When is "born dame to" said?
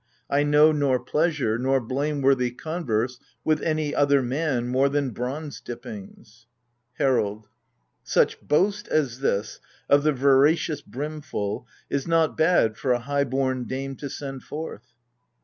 13.25-14.09